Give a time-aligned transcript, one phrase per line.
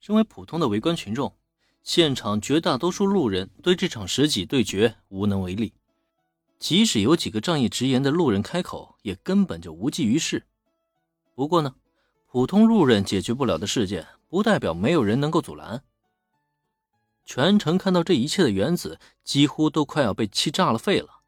[0.00, 1.36] 身为普通的围观群众，
[1.82, 5.74] 现场绝大多数路人对这场十几对决无能为力。
[6.58, 10.46] 即使有几个仗义直言的路人开口，也根本就无济于事。
[11.34, 11.74] 不过呢，
[12.26, 15.82] 普通路人解决不了的事件，不代表没有人能够阻拦。
[17.24, 21.20] 全程看到这一切的原子，几乎都快要被气炸了肺了。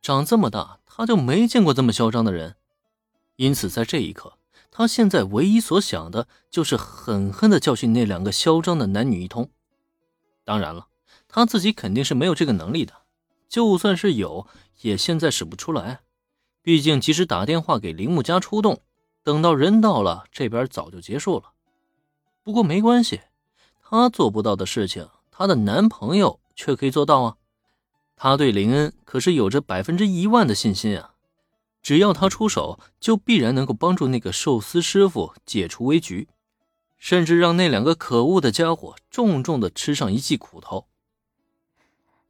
[0.00, 2.56] 长这么大，他就没见过这么嚣张的人。
[3.36, 4.38] 因此，在这一刻。
[4.76, 9.48] 他现在唯一所想的就是狠狠地教训那两个嚣张的男女一通。
[10.44, 10.88] 当然了，
[11.28, 12.92] 他自己肯定是没有这个能力的，
[13.48, 14.48] 就算是有，
[14.80, 16.00] 也现在使不出来。
[16.60, 18.80] 毕竟，即使打电话给铃木家出动，
[19.22, 21.52] 等到人到了，这边早就结束了。
[22.42, 23.20] 不过没关系，
[23.80, 27.36] 他做不到的事情，她的男朋友却可以做到啊！
[28.16, 31.13] 他对林恩可是有着百分之一万的信心啊！
[31.84, 36.28] 只要他出手，就必然能够帮助那个寿司师傅解除危局，
[36.96, 40.88] 甚至让那两个可恶的家伙重重的吃上一记苦头。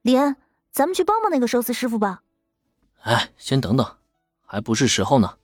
[0.00, 0.36] 李恩，
[0.70, 2.22] 咱们去帮帮那个寿司师傅吧。
[3.02, 3.98] 哎，先等等，
[4.46, 5.36] 还不是时候呢。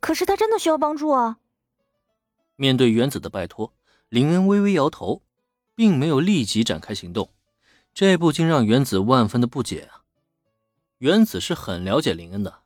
[0.00, 1.36] 可是他真的需要帮助啊！
[2.56, 3.74] 面对原子的拜托，
[4.08, 5.20] 林恩微微摇头，
[5.74, 7.30] 并没有立即展开行动。
[7.92, 10.08] 这不禁让原子万分的不解啊！
[10.96, 12.60] 原子是很了解林恩的。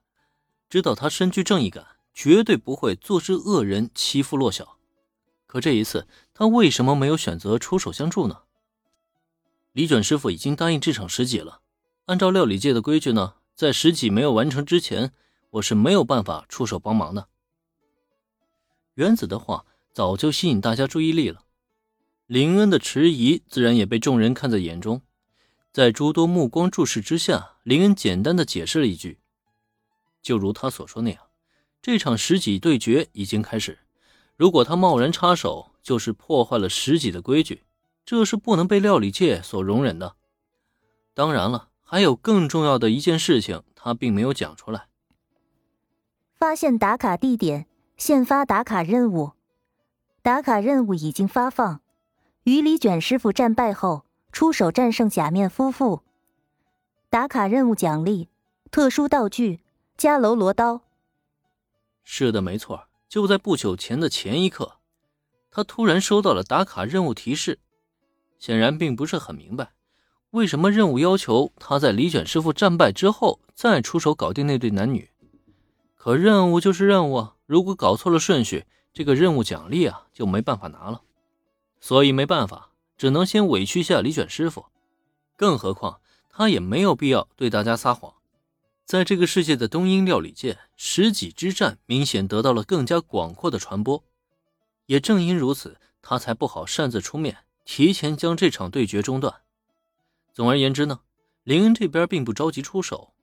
[0.73, 4.79] 知道他身具正义感，绝对不会坐视恶人欺负弱小。
[5.47, 8.45] 可这一次，他为什么没有选择出手相助呢？
[9.73, 11.61] 李准师傅已经答应这场十级了。
[12.07, 15.13] 按照料理界的规矩呢，在十级没有完成之前，
[15.51, 17.29] 我是没有办法出手帮忙的。
[18.95, 21.45] 原子的话早就吸引大家注意力了，
[22.25, 25.03] 林恩的迟疑自然也被众人看在眼中。
[25.71, 29.19] 在诸多目光注视之下，林恩简单的解释了一句。
[30.23, 31.23] 就如他所说那样，
[31.83, 33.81] 这场十几对决已经开始。
[34.37, 37.65] 如果他贸然插手，就是破坏了十几的规矩，
[38.05, 40.17] 这是不能被料理界所容忍的。
[41.13, 44.87] 当然了，还有更重要的一件事情，他并没有讲出来。
[46.35, 47.67] 发现打卡地点，
[47.97, 49.33] 现发打卡任务。
[50.23, 51.81] 打卡任务已经发放。
[52.45, 56.03] 鱼里卷师傅战败后，出手战胜假面夫妇。
[57.11, 58.29] 打卡任务奖励：
[58.71, 59.61] 特殊道具。
[59.97, 60.81] 加楼罗刀，
[62.03, 62.89] 是的，没错。
[63.09, 64.79] 就在不久前的前一刻，
[65.51, 67.61] 他突然收到了打卡任务提示，
[68.39, 69.73] 显然并不是很明白，
[70.31, 75.11] 为什么任务要求他在李卷师傅战败之后再出手搞定那对男女。
[75.95, 81.03] 可任务就是任务，如果搞错了顺序，这个任务奖励啊就没办法拿了。
[81.81, 84.67] 所以没办法，只能先委屈下李卷师傅。
[85.37, 88.15] 更何况他也没有必要对大家撒谎。
[88.85, 94.05] 在这个世界的东瀛料理界，十几之战明显得到了更加广阔的传播。
[94.87, 99.43] 也正因如此，他才不好擅自出面，提前将这场对决中断。
[100.35, 101.01] 总而言之呢，
[101.45, 103.15] 林恩这边并不着急出手。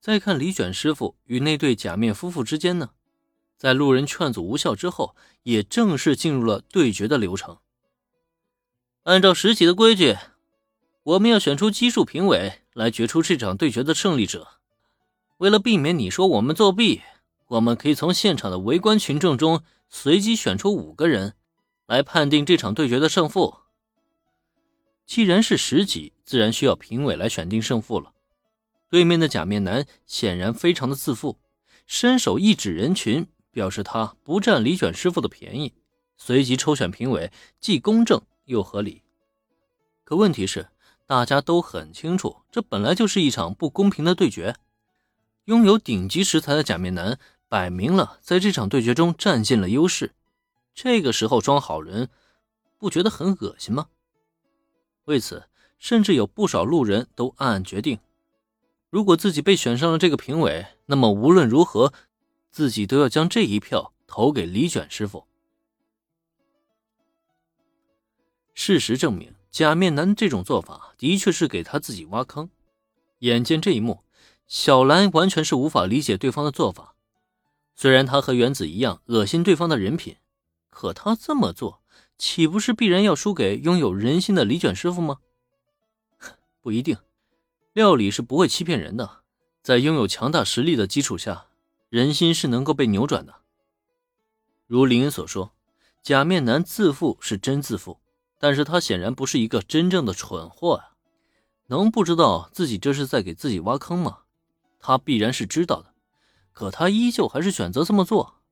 [0.00, 2.90] 再看李卷师傅与那对假面夫妇之间呢，
[3.56, 7.58] 在路人劝阻无效之后，也正式进入了对决的流程。
[9.04, 10.16] 按照十几的规矩，
[11.02, 14.48] 我们要选出奇数评委来决出这场对决的胜利者。
[15.38, 17.02] 为了避免你说我们作弊，
[17.48, 21.34] 我们可以从现场的围观群众中随机选出五个人，
[21.86, 23.56] 来判定这场对决的胜负。
[25.04, 28.12] 既然是十级，自然需要评委来选定胜负了。
[28.88, 31.38] 对面的假面男显然非常的自负，
[31.84, 35.74] 伸手一指人群，表示他不占李卷师傅的便宜，
[36.16, 39.02] 随即抽选评委，既公正又合理。
[40.04, 40.68] 可问题是，
[41.06, 44.54] 大家都很清楚，这本来就是一场不公平的对决。
[45.44, 47.18] 拥有顶级食材的假面男，
[47.48, 50.14] 摆明了在这场对决中占尽了优势。
[50.74, 52.08] 这个时候装好人，
[52.78, 53.88] 不觉得很恶心吗？
[55.04, 57.98] 为此，甚至有不少路人都暗暗决定：
[58.88, 61.92] 如果自己被选上了这个评委，那么无论如何，
[62.50, 65.26] 自己都要将这一票投给李卷师傅。
[68.54, 72.48] 事实证明，假面男这种做法的确是给他自己挖坑。
[73.18, 74.03] 眼见这一幕。
[74.46, 76.94] 小兰完全是无法理解对方的做法，
[77.74, 80.16] 虽然他和原子一样恶心对方的人品，
[80.70, 81.82] 可他这么做
[82.18, 85.18] 岂不是必然要输给拥有人心的李卷师傅吗？
[86.60, 86.96] 不一定，
[87.72, 89.22] 料理是不会欺骗人的，
[89.62, 91.46] 在拥有强大实力的基础下，
[91.88, 93.36] 人心是能够被扭转的。
[94.66, 95.52] 如林恩所说，
[96.02, 98.00] 假面男自负是真自负，
[98.38, 100.96] 但是他显然不是一个真正的蠢货啊，
[101.66, 104.20] 能不知道自己这是在给自己挖坑吗？
[104.86, 105.94] 他必然是知道的，
[106.52, 108.42] 可他依旧还是选择这么做，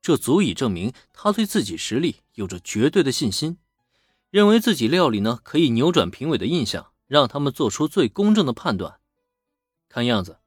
[0.00, 3.58] 这足以证明他对自己实力有着绝对的信心，
[4.30, 9.00] 认为自己料理呢可以扭转评委的印象，让他们做出最公正的判断。
[9.90, 10.38] 看样子，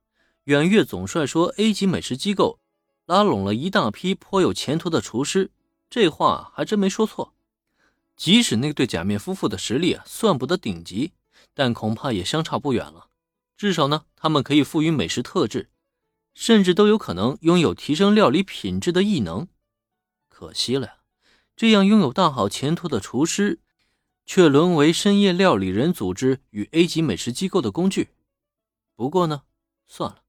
[0.46, 2.60] 远月总帅说 A 级美食机构
[3.06, 5.52] 拉拢了一大批颇有前途的厨师，
[5.92, 7.36] 这话还真没说错。
[8.18, 11.12] 即使那对假面夫妇的实力啊算不得顶级，
[11.54, 13.10] 但恐怕也相差不远了。
[13.58, 15.70] 至少呢，他们可以赋予美食特质，
[16.34, 19.48] 甚至都有可能拥有提升料理品质的异能。
[20.30, 20.98] 可惜了呀，
[21.56, 23.60] 这样拥有大好前途的厨师。
[24.28, 28.10] 却沦为深夜料理人组织与 A 级美食机构的工具。
[28.96, 29.44] 不过呢，
[29.86, 30.24] 算了，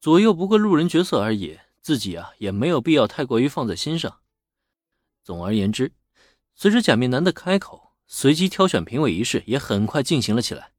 [0.00, 4.20] 左右不过路人角色而已，自己啊也没有必要太过于放在心上。
[5.22, 5.92] 总而言之，
[6.54, 10.72] 随着假面男的开口，随机挑选评委仪式也很快进行了起来。